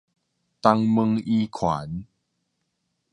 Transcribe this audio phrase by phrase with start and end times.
[0.63, 2.07] 東門圓環